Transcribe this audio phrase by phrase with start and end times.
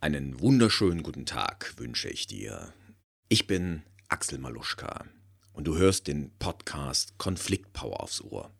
[0.00, 2.72] Einen wunderschönen guten Tag wünsche ich dir.
[3.28, 5.04] Ich bin Axel Maluschka
[5.52, 8.54] und du hörst den Podcast Konfliktpower aufs Ohr.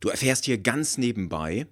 [0.00, 1.66] Du erfährst hier ganz nebenbei,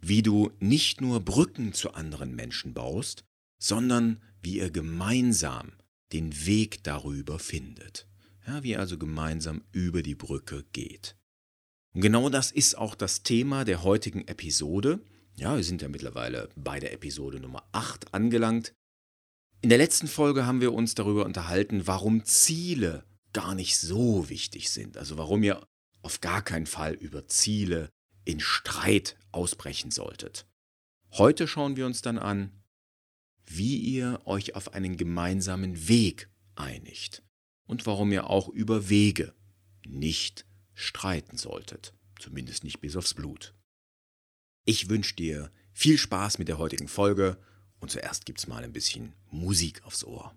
[0.00, 3.22] wie du nicht nur Brücken zu anderen Menschen baust,
[3.62, 5.74] sondern wie ihr gemeinsam
[6.12, 8.08] den Weg darüber findet.
[8.48, 11.16] Ja, wie ihr also gemeinsam über die Brücke geht.
[11.94, 14.98] Und genau das ist auch das Thema der heutigen Episode.
[15.38, 18.74] Ja, wir sind ja mittlerweile bei der Episode Nummer 8 angelangt.
[19.60, 24.68] In der letzten Folge haben wir uns darüber unterhalten, warum Ziele gar nicht so wichtig
[24.68, 24.96] sind.
[24.96, 25.64] Also warum ihr
[26.02, 27.88] auf gar keinen Fall über Ziele
[28.24, 30.44] in Streit ausbrechen solltet.
[31.12, 32.50] Heute schauen wir uns dann an,
[33.46, 37.22] wie ihr euch auf einen gemeinsamen Weg einigt
[37.68, 39.34] und warum ihr auch über Wege
[39.86, 43.54] nicht streiten solltet, zumindest nicht bis aufs Blut.
[44.68, 47.38] Ich wünsche dir viel Spaß mit der heutigen Folge
[47.80, 50.34] und zuerst gibt's mal ein bisschen Musik aufs Ohr.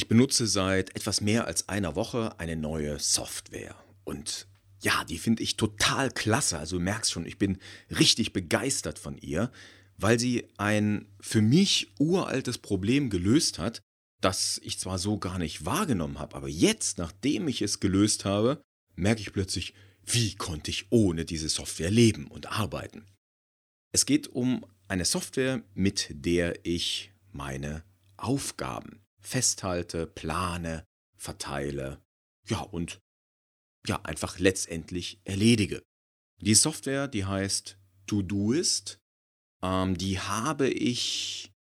[0.00, 3.76] Ich benutze seit etwas mehr als einer Woche eine neue Software.
[4.04, 4.48] Und
[4.80, 6.58] ja, die finde ich total klasse.
[6.58, 7.58] Also du merkst schon, ich bin
[7.90, 9.52] richtig begeistert von ihr,
[9.98, 13.82] weil sie ein für mich uraltes Problem gelöst hat,
[14.22, 18.62] das ich zwar so gar nicht wahrgenommen habe, aber jetzt, nachdem ich es gelöst habe,
[18.96, 19.74] merke ich plötzlich,
[20.06, 23.04] wie konnte ich ohne diese Software leben und arbeiten.
[23.92, 27.84] Es geht um eine Software, mit der ich meine
[28.16, 30.84] Aufgaben festhalte, plane,
[31.16, 32.02] verteile,
[32.46, 33.00] ja und
[33.86, 35.82] ja einfach letztendlich erledige.
[36.40, 38.98] Die Software, die heißt Todoist,
[39.62, 41.52] ähm, die habe ich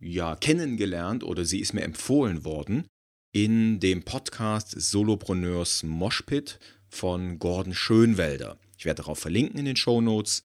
[0.00, 2.86] ja kennengelernt oder sie ist mir empfohlen worden
[3.32, 6.58] in dem Podcast Solopreneurs Moshpit
[6.88, 8.58] von Gordon Schönwelder.
[8.76, 10.42] Ich werde darauf verlinken in den Show Notes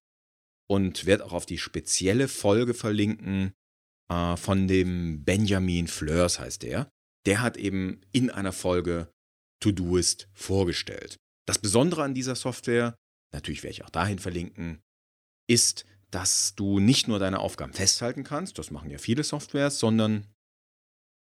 [0.68, 3.53] und werde auch auf die spezielle Folge verlinken,
[4.13, 6.90] äh, von dem Benjamin Fleurs heißt der.
[7.25, 9.09] Der hat eben in einer Folge
[9.62, 11.18] Todoist vorgestellt.
[11.47, 12.96] Das Besondere an dieser Software,
[13.34, 14.81] natürlich werde ich auch dahin verlinken,
[15.50, 20.28] ist, dass du nicht nur deine Aufgaben festhalten kannst, das machen ja viele Softwares, sondern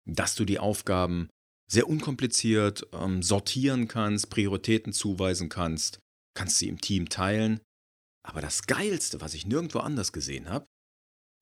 [0.08, 1.28] dass du die Aufgaben
[1.70, 6.00] sehr unkompliziert ähm, sortieren kannst, Prioritäten zuweisen kannst,
[6.36, 7.60] kannst sie im Team teilen.
[8.24, 10.66] Aber das Geilste, was ich nirgendwo anders gesehen habe,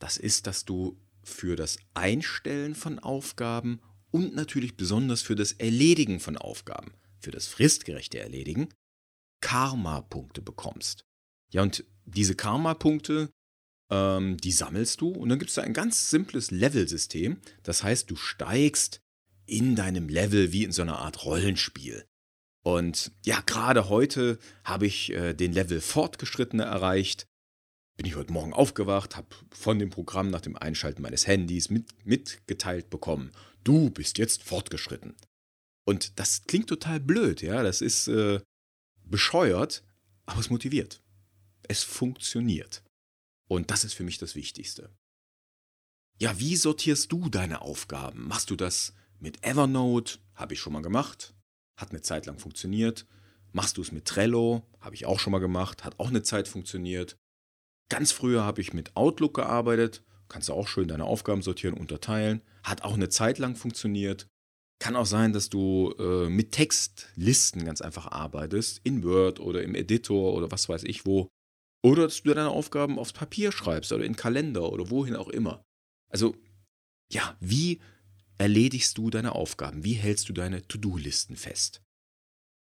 [0.01, 0.99] das ist, dass du
[1.31, 3.81] für das Einstellen von Aufgaben
[4.11, 8.69] und natürlich besonders für das Erledigen von Aufgaben, für das fristgerechte Erledigen,
[9.41, 11.05] Karma-Punkte bekommst.
[11.53, 13.31] Ja, und diese Karma-Punkte,
[13.91, 17.41] ähm, die sammelst du und dann gibt es da ein ganz simples Level-System.
[17.63, 19.01] Das heißt, du steigst
[19.47, 22.05] in deinem Level wie in so einer Art Rollenspiel.
[22.63, 27.27] Und ja, gerade heute habe ich äh, den Level Fortgeschrittene erreicht
[28.01, 31.87] bin ich heute Morgen aufgewacht, habe von dem Programm nach dem Einschalten meines Handys mit,
[32.07, 33.31] mitgeteilt bekommen,
[33.63, 35.15] du bist jetzt fortgeschritten.
[35.85, 38.41] Und das klingt total blöd, ja, das ist äh,
[39.05, 39.85] bescheuert,
[40.25, 41.03] aber es motiviert.
[41.69, 42.83] Es funktioniert.
[43.49, 44.89] Und das ist für mich das Wichtigste.
[46.19, 48.27] Ja, wie sortierst du deine Aufgaben?
[48.27, 50.21] Machst du das mit Evernote?
[50.35, 51.35] Habe ich schon mal gemacht.
[51.77, 53.07] Hat eine Zeit lang funktioniert.
[53.53, 54.67] Machst du es mit Trello?
[54.81, 55.85] Habe ich auch schon mal gemacht.
[55.85, 57.19] Hat auch eine Zeit funktioniert.
[57.91, 60.03] Ganz früher habe ich mit Outlook gearbeitet.
[60.29, 62.41] Kannst du auch schön deine Aufgaben sortieren, unterteilen.
[62.63, 64.29] Hat auch eine Zeit lang funktioniert.
[64.79, 69.75] Kann auch sein, dass du äh, mit Textlisten ganz einfach arbeitest, in Word oder im
[69.75, 71.29] Editor oder was weiß ich wo.
[71.83, 75.65] Oder dass du deine Aufgaben aufs Papier schreibst oder in Kalender oder wohin auch immer.
[76.11, 76.37] Also,
[77.13, 77.81] ja, wie
[78.39, 79.85] erledigst du deine Aufgaben?
[79.85, 81.83] Wie hältst du deine To-Do-Listen fest?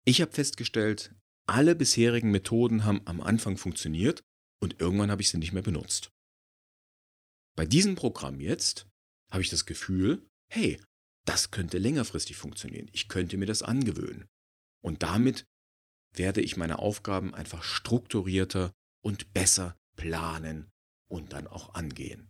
[0.06, 1.16] Ich habe festgestellt,
[1.48, 4.24] alle bisherigen Methoden haben am Anfang funktioniert
[4.62, 6.12] und irgendwann habe ich sie nicht mehr benutzt.
[7.56, 8.88] Bei diesem Programm jetzt
[9.32, 10.80] habe ich das Gefühl, hey,
[11.26, 12.90] das könnte längerfristig funktionieren.
[12.92, 14.28] Ich könnte mir das angewöhnen.
[14.84, 15.46] Und damit
[16.14, 18.72] werde ich meine Aufgaben einfach strukturierter
[19.04, 20.70] und besser planen
[21.10, 22.30] und dann auch angehen.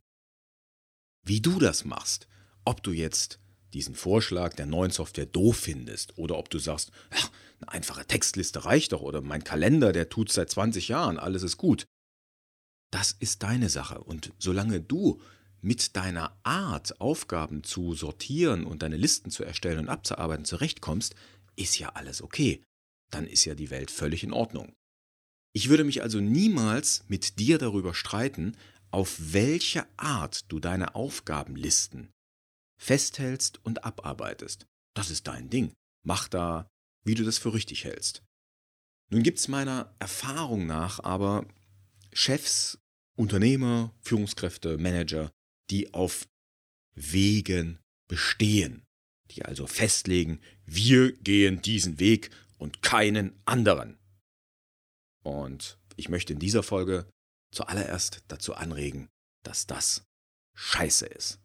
[1.26, 2.28] Wie du das machst,
[2.64, 3.40] ob du jetzt
[3.74, 7.30] diesen Vorschlag der neuen Software doof findest oder ob du sagst, ja,
[7.60, 11.58] eine einfache Textliste reicht doch oder mein Kalender, der tut seit 20 Jahren, alles ist
[11.58, 11.86] gut.
[12.96, 15.22] Das ist deine Sache und solange du
[15.60, 21.14] mit deiner Art, Aufgaben zu sortieren und deine Listen zu erstellen und abzuarbeiten zurechtkommst,
[21.58, 22.64] ist ja alles okay.
[23.12, 24.78] Dann ist ja die Welt völlig in Ordnung.
[25.54, 28.56] Ich würde mich also niemals mit dir darüber streiten,
[28.92, 32.14] auf welche Art du deine Aufgabenlisten
[32.82, 34.68] festhältst und abarbeitest.
[34.96, 35.74] Das ist dein Ding.
[36.06, 36.70] Mach da,
[37.04, 38.24] wie du das für richtig hältst.
[39.12, 41.46] Nun gibt es meiner Erfahrung nach aber
[42.14, 42.80] Chefs,
[43.16, 45.32] Unternehmer, Führungskräfte, Manager,
[45.70, 46.28] die auf
[46.94, 48.86] Wegen bestehen,
[49.32, 53.98] die also festlegen, wir gehen diesen Weg und keinen anderen.
[55.24, 57.10] Und ich möchte in dieser Folge
[57.52, 59.10] zuallererst dazu anregen,
[59.44, 60.06] dass das
[60.56, 61.40] scheiße ist.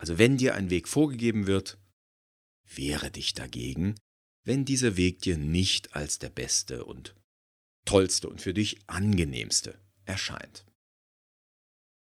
[0.00, 1.78] Also wenn dir ein Weg vorgegeben wird,
[2.64, 3.96] wehre dich dagegen,
[4.44, 7.14] wenn dieser Weg dir nicht als der beste und
[7.84, 10.67] tollste und für dich angenehmste erscheint.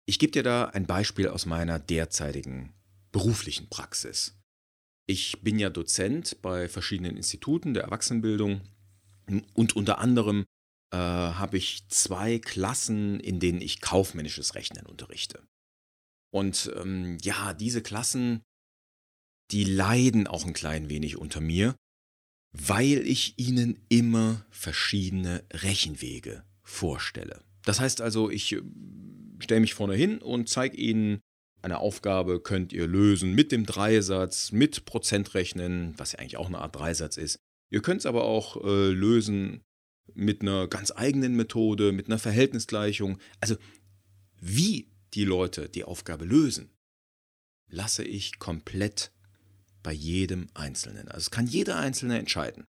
[0.06, 2.72] Ich gebe dir da ein Beispiel aus meiner derzeitigen
[3.12, 4.36] beruflichen Praxis.
[5.06, 8.62] Ich bin ja Dozent bei verschiedenen Instituten der Erwachsenenbildung
[9.54, 10.44] und unter anderem
[10.92, 15.42] äh, habe ich zwei Klassen, in denen ich kaufmännisches Rechnen unterrichte.
[16.32, 18.42] Und ähm, ja, diese Klassen,
[19.50, 21.76] die leiden auch ein klein wenig unter mir,
[22.52, 27.42] weil ich ihnen immer verschiedene Rechenwege vorstelle.
[27.64, 28.56] Das heißt also, ich
[29.44, 31.20] stelle mich vorne hin und zeige Ihnen,
[31.62, 36.58] eine Aufgabe könnt ihr lösen mit dem Dreisatz, mit Prozentrechnen, was ja eigentlich auch eine
[36.58, 37.38] Art Dreisatz ist.
[37.70, 39.62] Ihr könnt es aber auch äh, lösen
[40.12, 43.18] mit einer ganz eigenen Methode, mit einer Verhältnisgleichung.
[43.40, 43.56] Also
[44.40, 46.70] wie die Leute die Aufgabe lösen,
[47.70, 49.12] lasse ich komplett
[49.82, 51.08] bei jedem Einzelnen.
[51.08, 52.64] Also es kann jeder Einzelne entscheiden.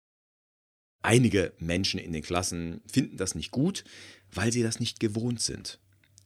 [1.03, 3.85] Einige Menschen in den Klassen finden das nicht gut,
[4.33, 5.79] weil sie das nicht gewohnt sind.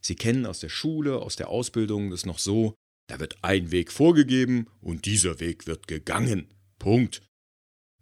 [0.05, 2.75] Sie kennen aus der Schule, aus der Ausbildung das noch so,
[3.09, 6.49] da wird ein Weg vorgegeben und dieser Weg wird gegangen.
[6.79, 7.23] Punkt.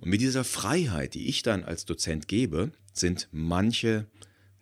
[0.00, 4.08] Und mit dieser Freiheit, die ich dann als Dozent gebe, sind manche,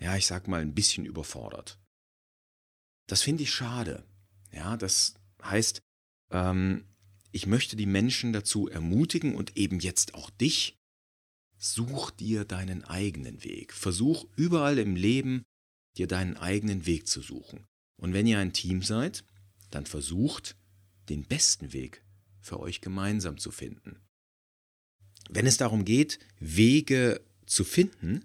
[0.01, 1.79] ja, ich sag mal, ein bisschen überfordert.
[3.07, 4.05] Das finde ich schade.
[4.53, 5.81] Ja, das heißt,
[6.33, 6.85] ähm,
[7.31, 10.77] ich möchte die Menschen dazu ermutigen und eben jetzt auch dich,
[11.57, 13.73] such dir deinen eigenen Weg.
[13.73, 15.45] Versuch überall im Leben
[15.99, 17.67] dir deinen eigenen Weg zu suchen.
[18.01, 19.25] Und wenn ihr ein Team seid,
[19.71, 20.57] dann versucht,
[21.09, 22.05] den besten Weg
[22.41, 24.01] für euch gemeinsam zu finden.
[25.29, 28.25] Wenn es darum geht, Wege zu finden,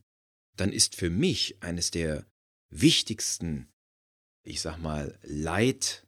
[0.55, 2.25] dann ist für mich eines der
[2.69, 3.67] wichtigsten,
[4.45, 6.05] ich sag mal, Leit,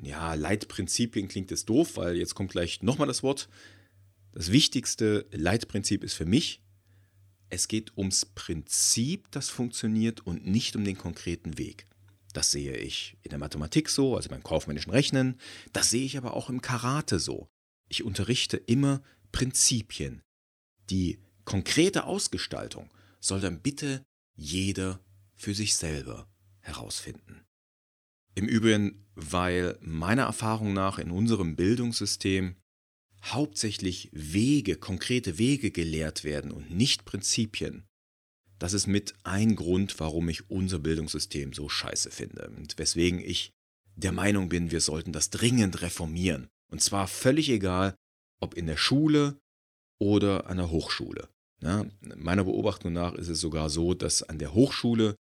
[0.00, 3.48] ja, Leitprinzipien klingt es doof, weil jetzt kommt gleich nochmal das Wort.
[4.32, 6.62] Das wichtigste Leitprinzip ist für mich,
[7.48, 11.86] es geht ums Prinzip, das funktioniert und nicht um den konkreten Weg.
[12.32, 15.40] Das sehe ich in der Mathematik so, also beim kaufmännischen Rechnen.
[15.72, 17.48] Das sehe ich aber auch im Karate so.
[17.88, 19.02] Ich unterrichte immer
[19.32, 20.20] Prinzipien.
[20.90, 22.90] Die konkrete Ausgestaltung
[23.20, 24.02] soll dann bitte
[24.34, 25.00] jeder
[25.34, 26.28] für sich selber
[26.60, 27.46] herausfinden.
[28.34, 32.56] Im Übrigen, weil meiner Erfahrung nach in unserem Bildungssystem
[33.32, 37.86] hauptsächlich Wege, konkrete Wege gelehrt werden und nicht Prinzipien,
[38.58, 43.52] das ist mit ein Grund, warum ich unser Bildungssystem so scheiße finde und weswegen ich
[43.96, 46.48] der Meinung bin, wir sollten das dringend reformieren.
[46.70, 47.94] Und zwar völlig egal,
[48.40, 49.38] ob in der Schule
[49.98, 51.28] oder an der Hochschule.
[51.62, 55.16] Ja, meiner Beobachtung nach ist es sogar so, dass an der Hochschule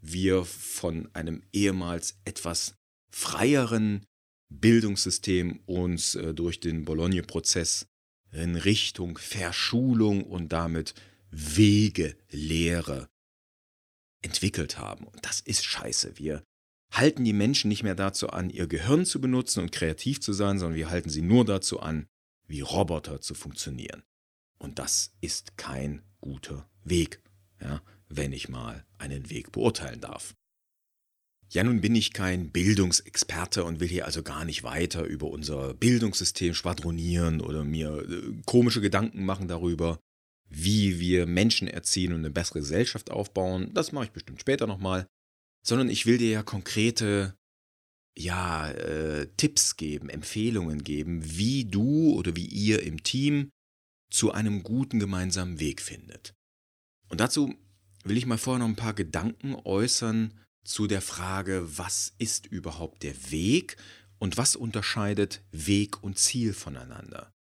[0.00, 2.74] wir von einem ehemals etwas
[3.12, 4.06] freieren
[4.50, 7.86] Bildungssystem uns äh, durch den Bologna-Prozess
[8.32, 10.94] in Richtung Verschulung und damit
[11.30, 13.08] Wegelehre
[14.22, 15.06] entwickelt haben.
[15.06, 16.18] Und das ist scheiße.
[16.18, 16.42] Wir
[16.92, 20.58] halten die Menschen nicht mehr dazu an, ihr Gehirn zu benutzen und kreativ zu sein,
[20.58, 22.06] sondern wir halten sie nur dazu an,
[22.46, 24.02] wie Roboter zu funktionieren.
[24.58, 27.22] Und das ist kein guter Weg,
[27.60, 30.34] ja, wenn ich mal einen Weg beurteilen darf.
[31.52, 35.74] Ja, nun bin ich kein Bildungsexperte und will hier also gar nicht weiter über unser
[35.74, 39.98] Bildungssystem schwadronieren oder mir äh, komische Gedanken machen darüber,
[40.48, 43.74] wie wir Menschen erziehen und eine bessere Gesellschaft aufbauen.
[43.74, 45.06] Das mache ich bestimmt später nochmal.
[45.66, 47.34] Sondern ich will dir ja konkrete
[48.16, 53.50] ja, äh, Tipps geben, Empfehlungen geben, wie du oder wie ihr im Team
[54.12, 56.32] zu einem guten gemeinsamen Weg findet.
[57.08, 57.54] Und dazu
[58.04, 60.32] will ich mal vorher noch ein paar Gedanken äußern
[60.64, 63.76] zu der Frage, was ist überhaupt der Weg
[64.18, 67.32] und was unterscheidet Weg und Ziel voneinander.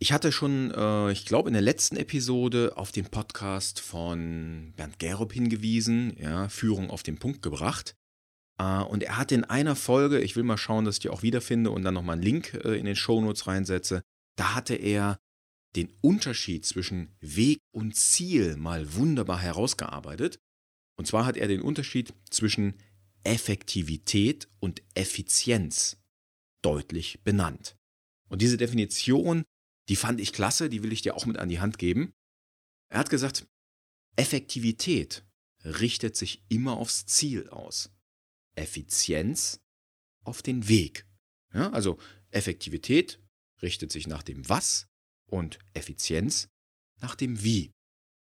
[0.00, 5.00] Ich hatte schon, äh, ich glaube, in der letzten Episode auf den Podcast von Bernd
[5.00, 7.96] Gerob hingewiesen, ja, Führung auf den Punkt gebracht.
[8.60, 11.22] Äh, und er hat in einer Folge, ich will mal schauen, dass ich die auch
[11.22, 14.02] wiederfinde und dann nochmal einen Link äh, in den Shownotes reinsetze,
[14.36, 15.18] da hatte er
[15.74, 20.38] den Unterschied zwischen Weg und Ziel mal wunderbar herausgearbeitet.
[20.98, 22.74] Und zwar hat er den Unterschied zwischen
[23.22, 25.96] Effektivität und Effizienz
[26.62, 27.76] deutlich benannt.
[28.28, 29.44] Und diese Definition,
[29.88, 32.12] die fand ich klasse, die will ich dir auch mit an die Hand geben.
[32.90, 33.46] Er hat gesagt,
[34.16, 35.24] Effektivität
[35.64, 37.90] richtet sich immer aufs Ziel aus.
[38.56, 39.60] Effizienz
[40.24, 41.06] auf den Weg.
[41.54, 41.98] Ja, also
[42.30, 43.20] Effektivität
[43.62, 44.88] richtet sich nach dem Was
[45.26, 46.48] und Effizienz
[47.00, 47.70] nach dem Wie.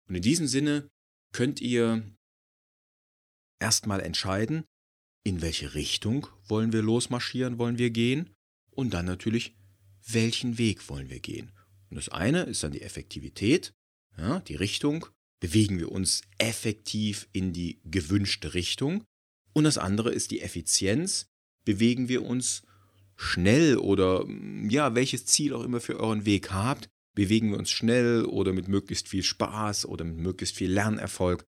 [0.06, 0.88] Und in diesem Sinne
[1.32, 2.17] könnt ihr
[3.60, 4.64] erstmal entscheiden,
[5.24, 8.30] in welche Richtung wollen wir losmarschieren, wollen wir gehen
[8.70, 9.56] und dann natürlich,
[10.06, 11.52] welchen Weg wollen wir gehen.
[11.90, 13.74] Und das eine ist dann die Effektivität,
[14.16, 15.06] ja, die Richtung,
[15.40, 19.04] bewegen wir uns effektiv in die gewünschte Richtung.
[19.52, 21.28] Und das andere ist die Effizienz,
[21.64, 22.62] bewegen wir uns
[23.16, 24.24] schnell oder
[24.68, 28.68] ja, welches Ziel auch immer für euren Weg habt, bewegen wir uns schnell oder mit
[28.68, 31.44] möglichst viel Spaß oder mit möglichst viel Lernerfolg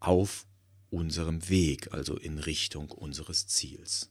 [0.00, 0.46] auf
[0.90, 4.10] unserem Weg, also in Richtung unseres Ziels.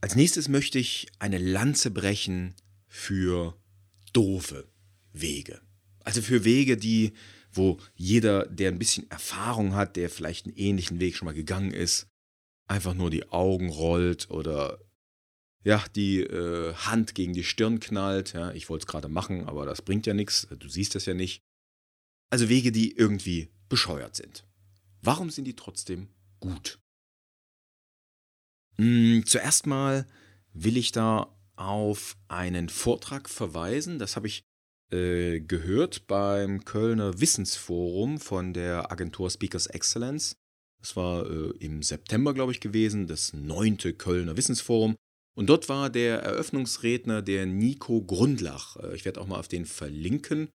[0.00, 2.54] Als nächstes möchte ich eine Lanze brechen
[2.86, 3.60] für
[4.12, 4.68] doofe
[5.12, 5.60] Wege.
[6.00, 7.12] Also für Wege, die,
[7.52, 11.72] wo jeder, der ein bisschen Erfahrung hat, der vielleicht einen ähnlichen Weg schon mal gegangen
[11.72, 12.08] ist,
[12.66, 14.80] einfach nur die Augen rollt oder
[15.62, 18.32] ja, die äh, Hand gegen die Stirn knallt.
[18.32, 20.48] Ja, ich wollte es gerade machen, aber das bringt ja nichts.
[20.58, 21.42] Du siehst es ja nicht.
[22.30, 24.44] Also Wege, die irgendwie bescheuert sind.
[25.02, 26.08] Warum sind die trotzdem
[26.40, 26.78] gut?
[28.76, 30.06] Hm, zuerst mal
[30.52, 33.98] will ich da auf einen Vortrag verweisen.
[33.98, 34.42] Das habe ich
[34.90, 40.34] äh, gehört beim Kölner Wissensforum von der Agentur Speakers Excellence.
[40.80, 44.96] Das war äh, im September, glaube ich, gewesen, das neunte Kölner Wissensforum.
[45.36, 48.76] Und dort war der Eröffnungsredner der Nico Grundlach.
[48.76, 50.48] Äh, ich werde auch mal auf den verlinken.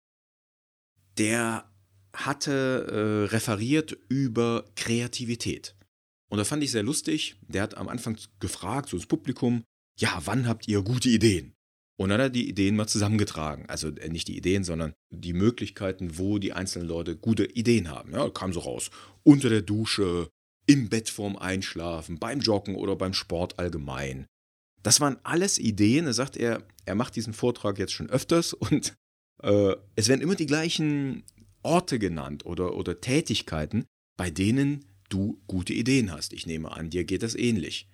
[1.18, 1.72] Der
[2.16, 5.76] hatte äh, referiert über Kreativität.
[6.30, 7.36] Und das fand ich sehr lustig.
[7.48, 9.64] Der hat am Anfang gefragt, so ins Publikum,
[10.00, 11.54] ja, wann habt ihr gute Ideen?
[11.98, 13.66] Und dann hat er die Ideen mal zusammengetragen.
[13.68, 18.12] Also äh, nicht die Ideen, sondern die Möglichkeiten, wo die einzelnen Leute gute Ideen haben.
[18.12, 18.90] Ja, kam so raus.
[19.24, 20.30] Unter der Dusche,
[20.68, 24.26] im Bett vorm Einschlafen, beim Joggen oder beim Sport allgemein.
[24.84, 26.06] Das waren alles Ideen.
[26.06, 28.94] Er sagt, er, er macht diesen Vortrag jetzt schon öfters und
[29.42, 31.24] äh, es werden immer die gleichen
[31.66, 33.86] Orte genannt oder, oder Tätigkeiten,
[34.18, 36.32] bei denen du gute Ideen hast.
[36.34, 37.90] Ich nehme an, dir geht das ähnlich.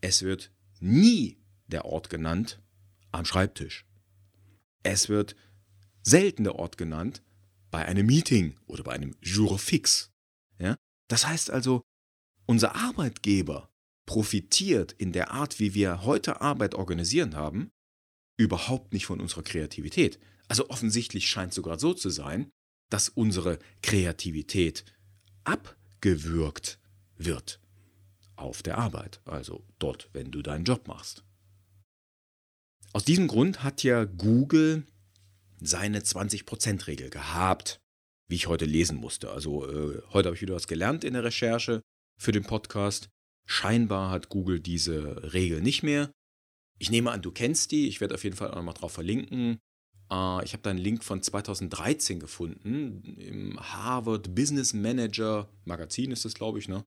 [0.00, 2.60] Es wird nie der Ort genannt
[3.12, 3.86] am Schreibtisch.
[4.82, 5.34] Es wird
[6.02, 7.22] selten der Ort genannt
[7.70, 10.12] bei einem Meeting oder bei einem Jour fix.
[10.58, 10.76] Ja?
[11.08, 11.82] Das heißt also,
[12.46, 13.70] unser Arbeitgeber
[14.06, 17.70] profitiert in der Art, wie wir heute Arbeit organisieren haben,
[18.36, 20.18] überhaupt nicht von unserer Kreativität.
[20.48, 22.50] Also offensichtlich scheint es sogar so zu sein,
[22.94, 24.84] dass unsere Kreativität
[25.42, 26.78] abgewürgt
[27.16, 27.58] wird
[28.36, 31.24] auf der Arbeit, also dort, wenn du deinen Job machst.
[32.92, 34.86] Aus diesem Grund hat ja Google
[35.60, 37.80] seine 20%-Regel gehabt,
[38.28, 39.32] wie ich heute lesen musste.
[39.32, 41.82] Also äh, heute habe ich wieder was gelernt in der Recherche
[42.16, 43.08] für den Podcast.
[43.44, 46.12] Scheinbar hat Google diese Regel nicht mehr.
[46.78, 47.88] Ich nehme an, du kennst die.
[47.88, 49.58] Ich werde auf jeden Fall auch nochmal drauf verlinken.
[50.14, 53.16] Äh, ich habe da einen Link von 2013 gefunden.
[53.18, 56.68] Im Harvard Business Manager Magazin ist das, glaube ich.
[56.68, 56.84] Ne?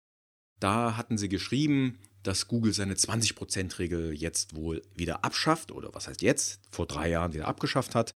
[0.59, 5.71] Da hatten sie geschrieben, dass Google seine 20%-Regel jetzt wohl wieder abschafft.
[5.71, 6.61] Oder was heißt jetzt?
[6.71, 8.11] Vor drei Jahren wieder abgeschafft hat.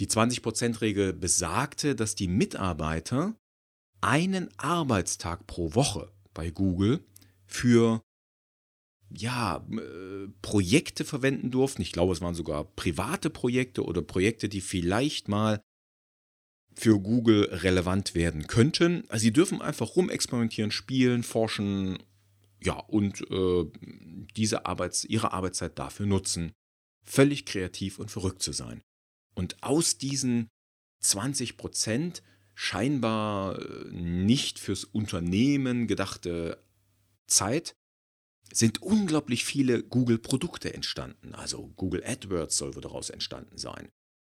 [0.00, 3.34] Die 20%-Regel besagte, dass die Mitarbeiter
[4.00, 7.04] einen Arbeitstag pro Woche bei Google
[7.46, 8.02] für
[9.16, 11.82] ja, äh, Projekte verwenden durften.
[11.82, 15.60] Ich glaube, es waren sogar private Projekte oder Projekte, die vielleicht mal
[16.74, 19.04] für Google relevant werden könnten.
[19.08, 21.98] Also sie dürfen einfach rumexperimentieren, spielen, forschen,
[22.62, 23.64] ja, und äh,
[24.36, 26.52] diese Arbeits-, ihre Arbeitszeit dafür nutzen,
[27.04, 28.82] völlig kreativ und verrückt zu sein.
[29.34, 30.48] Und aus diesen
[31.00, 32.22] 20 Prozent
[32.54, 36.58] scheinbar äh, nicht fürs Unternehmen gedachte
[37.26, 37.74] Zeit
[38.56, 41.34] sind unglaublich viele Google-Produkte entstanden.
[41.34, 43.88] Also Google AdWords soll wohl daraus entstanden sein,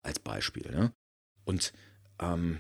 [0.02, 0.70] als Beispiel.
[0.70, 0.92] Ne?
[1.44, 1.72] Und
[2.20, 2.58] ähm,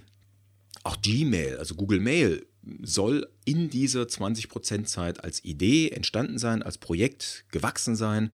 [0.84, 2.46] Auch Gmail, also Google Mail,
[2.82, 8.30] soll in dieser 20% Zeit als Idee entstanden sein, als Projekt gewachsen sein.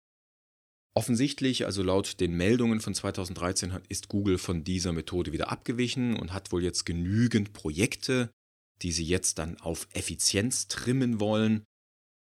[0.93, 6.33] Offensichtlich, also laut den Meldungen von 2013, ist Google von dieser Methode wieder abgewichen und
[6.33, 8.29] hat wohl jetzt genügend Projekte,
[8.81, 11.63] die sie jetzt dann auf Effizienz trimmen wollen.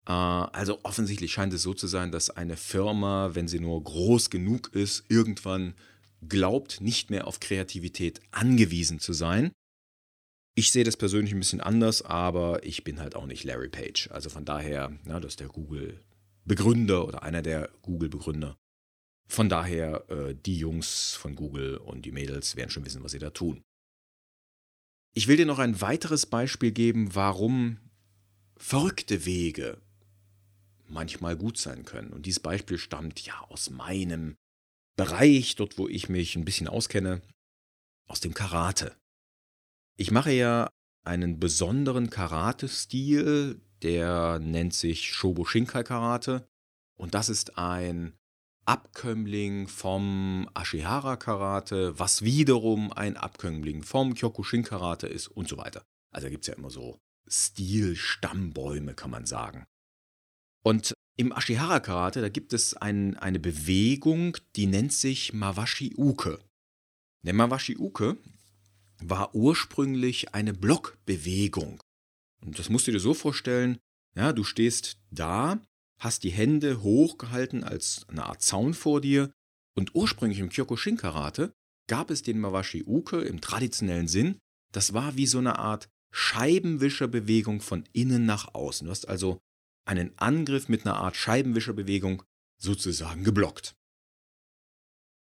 [0.07, 4.31] Äh, also offensichtlich scheint es so zu sein, dass eine Firma, wenn sie nur groß
[4.31, 5.75] genug ist, irgendwann
[6.29, 9.53] glaubt, nicht mehr auf Kreativität angewiesen zu sein.
[10.55, 14.11] Ich sehe das persönlich ein bisschen anders, aber ich bin halt auch nicht Larry Page.
[14.11, 18.57] Also von daher, na, das ist der Google-Begründer oder einer der Google-Begründer.
[19.29, 23.21] Von daher, äh, die Jungs von Google und die Mädels werden schon wissen, was sie
[23.21, 23.63] da tun.
[25.15, 27.79] Ich will dir noch ein weiteres Beispiel geben, warum
[28.57, 29.81] verrückte Wege
[30.91, 32.13] manchmal gut sein können.
[32.13, 34.37] Und dieses Beispiel stammt ja aus meinem
[34.97, 37.23] Bereich, dort wo ich mich ein bisschen auskenne,
[38.07, 38.97] aus dem Karate.
[39.97, 40.69] Ich mache ja
[41.05, 46.47] einen besonderen Karate-Stil, der nennt sich Shobo Shinkai Karate.
[46.99, 48.15] Und das ist ein
[48.67, 55.83] Abkömmling vom Ashihara Karate, was wiederum ein Abkömmling vom Kyokushin Karate ist und so weiter.
[56.13, 59.65] Also gibt es ja immer so Stilstammbäume, kann man sagen.
[60.63, 66.39] Und im Ashihara Karate, da gibt es ein, eine Bewegung, die nennt sich Mawashi Uke.
[67.23, 68.17] Der Mawashi Uke
[69.03, 71.83] war ursprünglich eine Blockbewegung.
[72.43, 73.79] Und das musst du dir so vorstellen,
[74.17, 75.61] ja, du stehst da,
[75.99, 79.31] hast die Hände hochgehalten als eine Art Zaun vor dir
[79.77, 81.53] und ursprünglich im Kyokushin Karate
[81.87, 84.39] gab es den Mawashi Uke im traditionellen Sinn,
[84.73, 88.87] das war wie so eine Art Scheibenwischerbewegung von innen nach außen.
[88.87, 89.41] Du hast also
[89.85, 92.23] einen Angriff mit einer Art Scheibenwischerbewegung
[92.59, 93.75] sozusagen geblockt.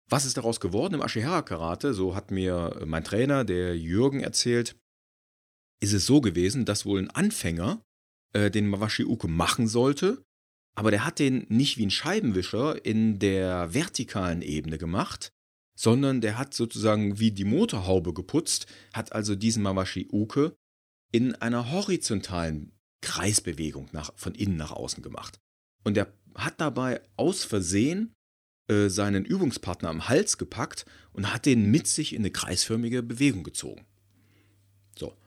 [0.09, 1.93] Was ist daraus geworden im Ashihara Karate?
[1.93, 4.75] So hat mir mein Trainer, der Jürgen, erzählt.
[5.81, 7.81] Ist es so gewesen, dass wohl ein Anfänger
[8.33, 10.23] äh, den Mawashi Uke machen sollte,
[10.75, 15.31] aber der hat den nicht wie ein Scheibenwischer in der vertikalen Ebene gemacht,
[15.77, 20.55] sondern der hat sozusagen wie die Motorhaube geputzt, hat also diesen Mawashi Uke
[21.11, 25.39] in einer horizontalen Kreisbewegung nach, von innen nach außen gemacht.
[25.83, 28.13] Und er hat dabei aus Versehen
[28.67, 33.43] äh, seinen Übungspartner am Hals gepackt und hat den mit sich in eine kreisförmige Bewegung
[33.43, 33.85] gezogen.
[34.97, 35.17] So.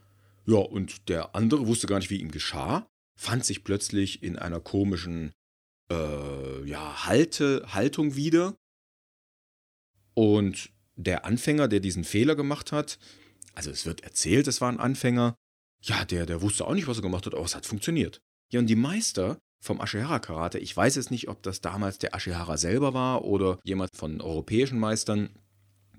[0.47, 2.87] Ja, und der andere wusste gar nicht, wie ihm geschah,
[3.19, 5.33] fand sich plötzlich in einer komischen
[5.91, 8.57] äh, ja, Halte, Haltung wieder.
[10.15, 12.99] Und der Anfänger, der diesen Fehler gemacht hat,
[13.55, 15.35] also es wird erzählt, es war ein Anfänger,
[15.85, 18.21] ja, der, der wusste auch nicht, was er gemacht hat, aber es hat funktioniert.
[18.51, 20.59] Ja, und die Meister vom Ashihara Karate.
[20.59, 24.79] Ich weiß jetzt nicht, ob das damals der Ashihara selber war oder jemand von europäischen
[24.79, 25.31] Meistern.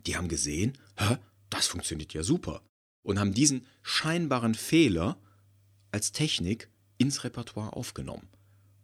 [0.05, 1.17] Die haben gesehen, hä,
[1.49, 2.61] das funktioniert ja super.
[3.03, 5.17] Und haben diesen scheinbaren Fehler
[5.91, 8.27] als Technik ins Repertoire aufgenommen.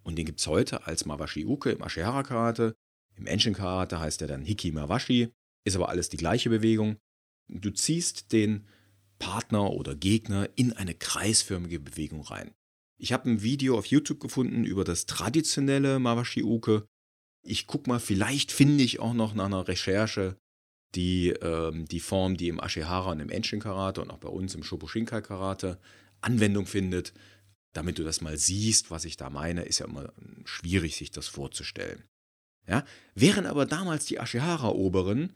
[0.04, 2.74] Und den gibt es heute als Mawashi Uke im Ashihara Karate.
[3.16, 5.32] Im Enshin Karate heißt er dann Hiki Mawashi,
[5.64, 6.98] ist aber alles die gleiche Bewegung.
[7.48, 8.68] Du ziehst den
[9.22, 12.52] Partner oder Gegner in eine kreisförmige Bewegung rein.
[13.00, 16.86] Ich habe ein Video auf YouTube gefunden über das traditionelle Mawashi Uke.
[17.44, 20.38] Ich guck mal, vielleicht finde ich auch noch nach einer Recherche
[20.96, 24.56] die, ähm, die Form, die im Ashihara und im Enshin Karate und auch bei uns
[24.56, 25.80] im Shobushinkai Karate
[26.20, 27.14] Anwendung findet.
[27.74, 30.12] Damit du das mal siehst, was ich da meine, ist ja immer
[30.44, 32.04] schwierig, sich das vorzustellen.
[32.68, 32.84] Ja?
[33.16, 35.34] Wären aber damals die Ashihara-Oberen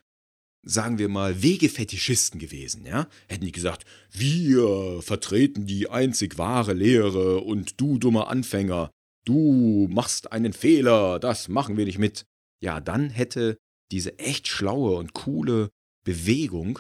[0.66, 3.08] sagen wir mal, Wegefetischisten gewesen, ja?
[3.30, 8.90] Hätten die gesagt, wir vertreten die einzig wahre Lehre und du dummer Anfänger,
[9.26, 12.26] du machst einen Fehler, das machen wir nicht mit.
[12.62, 13.58] Ja, dann hätte
[13.92, 15.70] diese echt schlaue und coole
[16.04, 16.80] Bewegung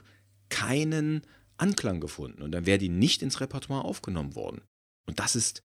[0.49, 1.21] keinen
[1.57, 4.61] Anklang gefunden und dann wäre die nicht ins Repertoire aufgenommen worden.
[5.07, 5.61] Und das ist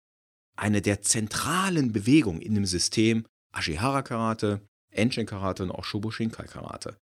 [0.56, 6.98] eine der zentralen Bewegungen in dem System Ashihara Karate, Enshin Karate und auch Shoboshinkai Karate.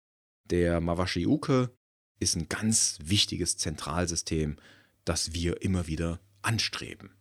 [0.49, 1.75] Der Mawashi Uke
[2.19, 4.57] ist ein ganz wichtiges Zentralsystem,
[5.03, 7.15] das wir immer wieder anstreben.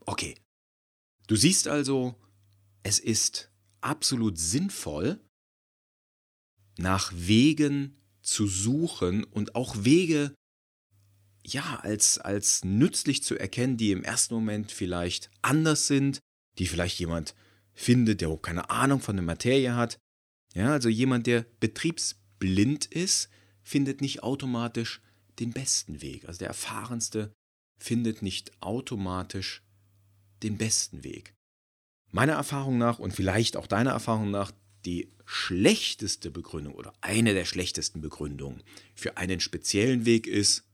[0.00, 0.34] Okay.
[1.26, 2.14] Du siehst also,
[2.82, 5.20] es ist absolut sinnvoll,
[6.78, 10.34] nach Wegen zu suchen und auch Wege
[11.44, 16.20] ja als als nützlich zu erkennen, die im ersten Moment vielleicht anders sind,
[16.58, 17.34] die vielleicht jemand
[17.74, 19.98] findet, der keine Ahnung von der Materie hat,
[20.58, 23.30] ja, also jemand, der betriebsblind ist,
[23.62, 25.00] findet nicht automatisch
[25.38, 26.26] den besten Weg.
[26.26, 27.32] Also der erfahrenste
[27.78, 29.62] findet nicht automatisch
[30.42, 31.32] den besten Weg.
[32.10, 34.50] Meiner Erfahrung nach und vielleicht auch deiner Erfahrung nach,
[34.84, 38.64] die schlechteste Begründung oder eine der schlechtesten Begründungen
[38.96, 40.64] für einen speziellen Weg ist,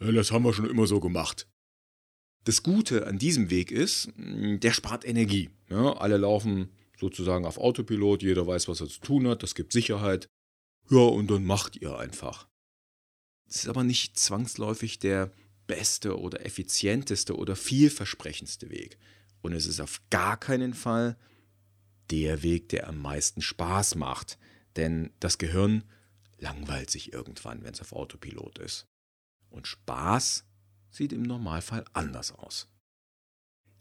[0.00, 1.46] das haben wir schon immer so gemacht.
[2.42, 5.50] Das Gute an diesem Weg ist, der spart Energie.
[5.68, 9.72] Ja, alle laufen sozusagen auf Autopilot, jeder weiß, was er zu tun hat, das gibt
[9.72, 10.28] Sicherheit.
[10.90, 12.48] Ja, und dann macht ihr einfach.
[13.48, 15.32] Es ist aber nicht zwangsläufig der
[15.66, 18.98] beste oder effizienteste oder vielversprechendste Weg.
[19.42, 21.16] Und es ist auf gar keinen Fall
[22.10, 24.38] der Weg, der am meisten Spaß macht.
[24.76, 25.84] Denn das Gehirn
[26.38, 28.86] langweilt sich irgendwann, wenn es auf Autopilot ist.
[29.48, 30.44] Und Spaß
[30.90, 32.68] sieht im Normalfall anders aus.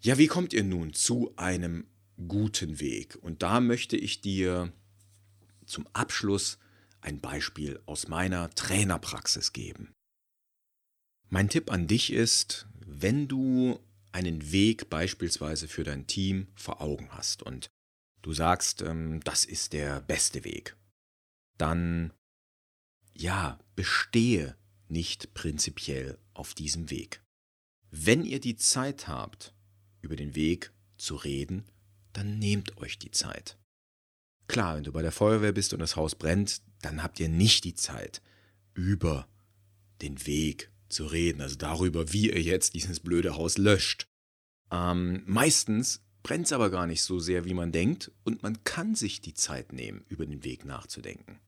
[0.01, 1.87] Ja, wie kommt ihr nun zu einem
[2.27, 3.17] guten Weg?
[3.21, 4.71] Und da möchte ich dir
[5.65, 6.57] zum Abschluss
[7.01, 9.93] ein Beispiel aus meiner Trainerpraxis geben.
[11.29, 13.79] Mein Tipp an dich ist, wenn du
[14.11, 17.67] einen Weg beispielsweise für dein Team vor Augen hast und
[18.21, 20.75] du sagst, ähm, das ist der beste Weg,
[21.57, 22.13] dann
[23.13, 24.55] ja, bestehe
[24.87, 27.21] nicht prinzipiell auf diesem Weg.
[27.91, 29.53] Wenn ihr die Zeit habt,
[30.01, 31.65] über den Weg zu reden,
[32.17, 33.57] dann nehmt euch die Zeit.
[34.47, 37.63] Klar, wenn du bei der Feuerwehr bist und das Haus brennt, dann habt ihr nicht
[37.63, 38.21] die Zeit,
[38.73, 39.27] über
[40.01, 44.07] den Weg zu reden, also darüber, wie ihr jetzt dieses blöde Haus löscht.
[44.71, 48.95] Ähm, meistens brennt es aber gar nicht so sehr, wie man denkt, und man kann
[48.95, 51.39] sich die Zeit nehmen, über den Weg nachzudenken.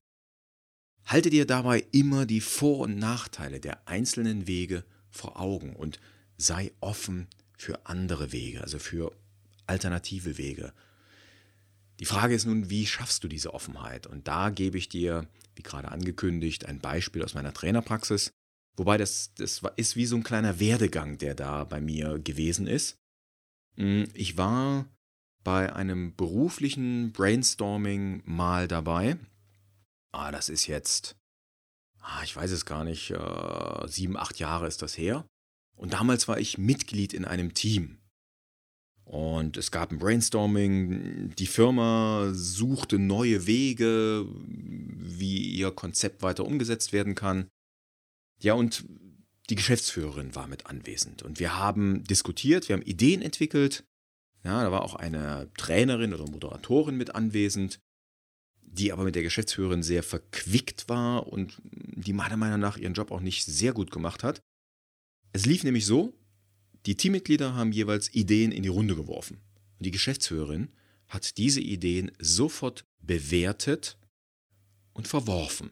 [1.05, 5.99] Halte dir dabei immer die Vor- und Nachteile der einzelnen Wege vor Augen und
[6.37, 7.27] sei offen
[7.57, 9.15] für andere Wege, also für
[9.67, 10.73] alternative Wege.
[11.99, 14.07] Die Frage ist nun, wie schaffst du diese Offenheit?
[14.07, 18.31] Und da gebe ich dir, wie gerade angekündigt, ein Beispiel aus meiner Trainerpraxis.
[18.75, 22.97] Wobei das, das ist wie so ein kleiner Werdegang, der da bei mir gewesen ist.
[23.75, 24.85] Hm, ich war
[25.43, 29.17] bei einem beruflichen Brainstorming mal dabei.
[30.11, 31.15] Ah, das ist jetzt,
[31.99, 35.25] ah, ich weiß es gar nicht, äh, sieben, acht Jahre ist das her.
[35.75, 37.97] Und damals war ich Mitglied in einem Team.
[39.07, 46.91] Und es gab ein Brainstorming, die Firma suchte neue Wege, wie ihr Konzept weiter umgesetzt
[46.91, 47.47] werden kann.
[48.41, 48.83] Ja, und
[49.49, 51.23] die Geschäftsführerin war mit anwesend.
[51.23, 53.85] Und wir haben diskutiert, wir haben Ideen entwickelt.
[54.43, 57.79] Ja, da war auch eine Trainerin oder Moderatorin mit anwesend,
[58.61, 63.11] die aber mit der Geschäftsführerin sehr verquickt war und die meiner Meinung nach ihren Job
[63.11, 64.41] auch nicht sehr gut gemacht hat.
[65.31, 66.13] Es lief nämlich so,
[66.87, 69.41] die Teammitglieder haben jeweils Ideen in die Runde geworfen.
[69.77, 70.69] Und die Geschäftsführerin
[71.09, 73.97] hat diese Ideen sofort bewertet
[74.93, 75.71] und verworfen.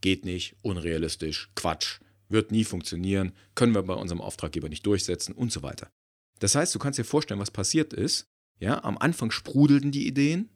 [0.00, 5.50] Geht nicht, unrealistisch, Quatsch, wird nie funktionieren, können wir bei unserem Auftraggeber nicht durchsetzen und
[5.50, 5.90] so weiter.
[6.38, 8.26] Das heißt, du kannst dir vorstellen, was passiert ist.
[8.60, 10.48] Ja, am Anfang sprudelten die Ideen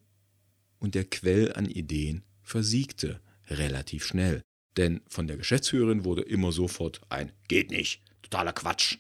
[0.79, 4.43] und der Quell an Ideen versiegte relativ schnell.
[4.77, 8.99] Denn von der Geschäftsführerin wurde immer sofort ein Geht nicht, totaler Quatsch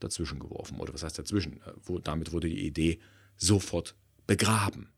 [0.00, 0.80] dazwischen geworfen.
[0.80, 1.60] Oder was heißt dazwischen?
[1.62, 3.00] Äh, damit wurde die Idee
[3.36, 3.94] sofort
[4.26, 4.92] begraben.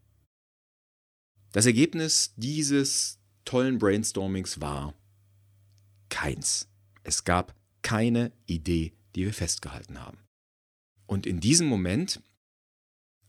[1.53, 4.95] Das Ergebnis dieses tollen Brainstormings war
[6.09, 6.69] keins.
[7.03, 10.19] Es gab keine Idee, die wir festgehalten haben.
[11.07, 12.23] Und in diesem Moment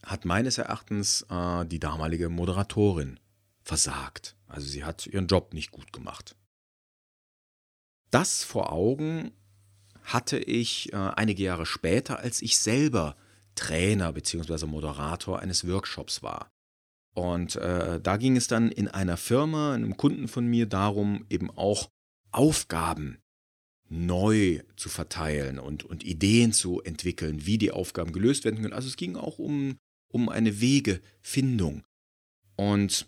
[0.03, 3.19] hat meines Erachtens äh, die damalige Moderatorin
[3.61, 4.35] versagt.
[4.47, 6.35] Also sie hat ihren Job nicht gut gemacht.
[8.11, 9.31] Das vor Augen
[10.03, 13.15] hatte ich äh, einige Jahre später, als ich selber
[13.55, 14.65] Trainer bzw.
[14.65, 16.49] Moderator eines Workshops war.
[17.13, 21.51] Und äh, da ging es dann in einer Firma, einem Kunden von mir, darum, eben
[21.51, 21.89] auch
[22.31, 23.19] Aufgaben
[23.89, 28.73] neu zu verteilen und, und Ideen zu entwickeln, wie die Aufgaben gelöst werden können.
[28.73, 31.83] Also es ging auch um, um eine Wegefindung.
[32.55, 33.07] Und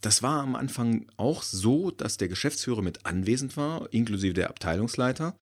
[0.00, 5.36] das war am Anfang auch so, dass der Geschäftsführer mit anwesend war, inklusive der Abteilungsleiter.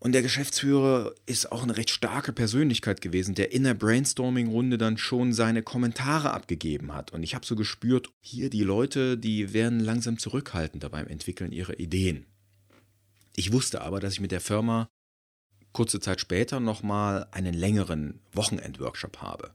[0.00, 4.96] Und der Geschäftsführer ist auch eine recht starke Persönlichkeit gewesen, der in der Brainstorming-Runde dann
[4.96, 7.12] schon seine Kommentare abgegeben hat.
[7.12, 11.80] Und ich habe so gespürt, hier die Leute, die werden langsam zurückhaltender beim Entwickeln ihrer
[11.80, 12.26] Ideen.
[13.34, 14.88] Ich wusste aber, dass ich mit der Firma
[15.72, 19.54] kurze Zeit später nochmal einen längeren Wochenendworkshop habe.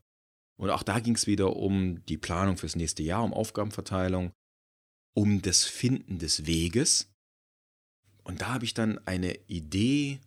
[0.57, 4.31] Und auch da ging es wieder um die Planung fürs nächste Jahr, um Aufgabenverteilung,
[5.15, 7.09] um das Finden des Weges.
[8.23, 10.19] Und da habe ich dann eine Idee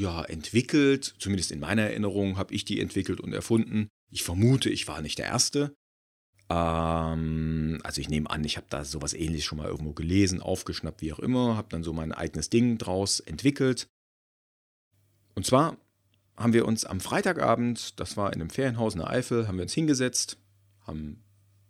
[0.00, 3.88] ja, entwickelt, zumindest in meiner Erinnerung habe ich die entwickelt und erfunden.
[4.10, 5.74] Ich vermute, ich war nicht der Erste.
[6.48, 11.02] Ähm, also ich nehme an, ich habe da sowas ähnliches schon mal irgendwo gelesen, aufgeschnappt,
[11.02, 13.88] wie auch immer, habe dann so mein eigenes Ding draus entwickelt.
[15.34, 15.76] Und zwar
[16.34, 19.64] haben wir uns am Freitagabend, das war in einem Ferienhaus in der Eifel, haben wir
[19.64, 20.38] uns hingesetzt,
[20.86, 21.22] haben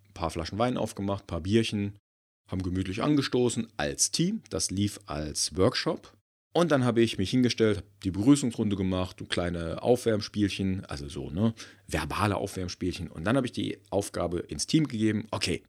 [0.09, 1.99] ein paar Flaschen Wein aufgemacht, ein paar Bierchen,
[2.47, 4.43] haben gemütlich angestoßen als Team.
[4.51, 6.17] Das lief als Workshop
[6.53, 11.55] Und dann habe ich mich hingestellt, die Begrüßungsrunde gemacht, kleine Aufwärmspielchen, also so, ne,
[11.87, 13.09] verbale Aufwärmspielchen.
[13.09, 15.63] Und dann habe ich die Aufgabe ins Team gegeben, okay,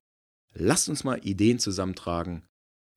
[0.53, 2.43] lasst uns mal Ideen zusammentragen,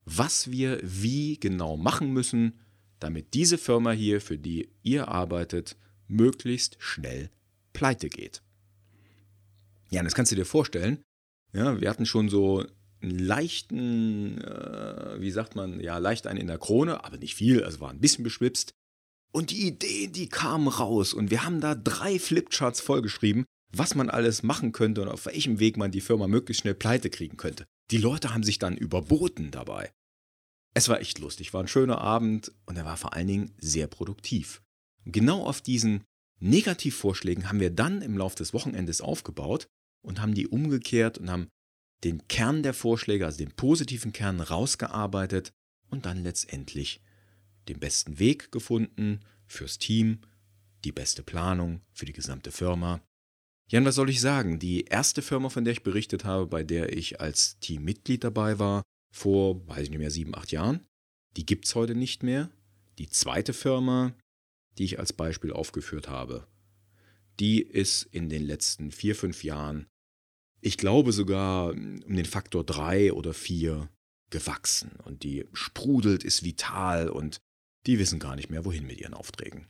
[0.03, 2.59] was wir wie genau machen müssen,
[2.99, 7.29] damit diese Firma hier, für die ihr arbeitet, möglichst schnell
[7.73, 8.41] pleite geht.
[9.91, 11.03] Ja, das kannst du dir vorstellen.
[11.53, 12.65] Ja, wir hatten schon so
[13.01, 17.63] einen leichten, äh, wie sagt man, ja, leicht einen in der Krone, aber nicht viel,
[17.63, 18.73] also war ein bisschen beschwipst.
[19.31, 24.09] Und die Ideen, die kamen raus und wir haben da drei Flipcharts vollgeschrieben, was man
[24.09, 27.65] alles machen könnte und auf welchem Weg man die Firma möglichst schnell pleite kriegen könnte.
[27.91, 29.91] Die Leute haben sich dann überboten dabei.
[30.73, 33.87] Es war echt lustig, war ein schöner Abend und er war vor allen Dingen sehr
[33.87, 34.61] produktiv.
[35.05, 36.03] Genau auf diesen
[36.39, 39.67] Negativvorschlägen haben wir dann im Laufe des Wochenendes aufgebaut
[40.01, 41.47] und haben die umgekehrt und haben
[42.03, 45.51] den Kern der Vorschläge, also den positiven Kern, rausgearbeitet
[45.89, 47.01] und dann letztendlich
[47.67, 50.19] den besten Weg gefunden fürs Team,
[50.83, 53.01] die beste Planung für die gesamte Firma.
[53.67, 54.59] Jan, was soll ich sagen?
[54.59, 58.83] Die erste Firma, von der ich berichtet habe, bei der ich als Teammitglied dabei war,
[59.11, 60.85] vor, weiß ich nicht mehr, sieben, acht Jahren,
[61.35, 62.51] die gibt es heute nicht mehr.
[62.99, 64.13] Die zweite Firma,
[64.77, 66.47] die ich als Beispiel aufgeführt habe,
[67.39, 69.87] die ist in den letzten vier, fünf Jahren
[70.65, 73.87] ich glaube sogar um den Faktor 3 oder 4
[74.31, 74.93] gewachsen.
[75.03, 77.37] Und die sprudelt, ist vital und
[77.85, 79.67] die wissen gar nicht mehr, wohin mit ihren Aufträgen.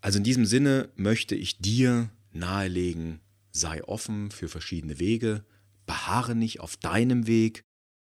[0.00, 3.20] Also in diesem Sinne möchte ich dir nahelegen,
[3.52, 5.44] sei offen für verschiedene Wege,
[5.86, 7.62] beharre nicht auf deinem Weg,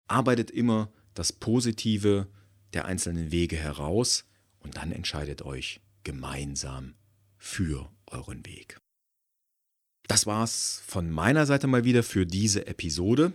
[0.08, 2.26] arbeitet immer das Positive
[2.72, 4.24] der einzelnen Wege heraus
[4.60, 6.94] und dann entscheidet euch gemeinsam
[7.36, 8.78] für euren Weg.
[10.08, 13.32] Das war's von meiner Seite mal wieder für diese Episode.